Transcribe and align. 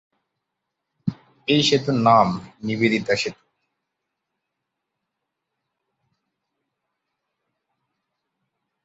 এই 1.47 1.61
সেতুর 1.63 1.97
নাম 2.07 2.27
নিবেদিতা 2.63 3.13
সেতু। 3.15 3.43